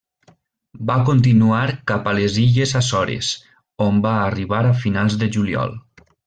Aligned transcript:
Va 0.89 0.93
continuar 1.09 1.59
cap 1.91 2.09
a 2.11 2.15
les 2.21 2.37
Illes 2.45 2.73
Açores, 2.79 3.29
on 3.89 4.01
va 4.07 4.15
arribar 4.23 4.63
a 4.71 4.77
finals 4.87 5.21
de 5.25 5.31
juliol. 5.37 5.79